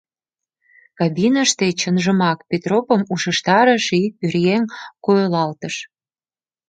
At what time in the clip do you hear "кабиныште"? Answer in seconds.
0.97-1.67